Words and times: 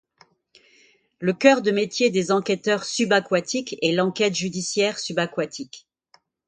Le 1.19 1.31
cœur 1.31 1.61
de 1.61 1.69
métier 1.69 2.09
des 2.09 2.31
enquêteurs 2.31 2.85
subaquatiques 2.85 3.75
est 3.83 3.91
l'enquête 3.91 4.33
judiciaire 4.33 4.97
subaquatique. 4.97 5.85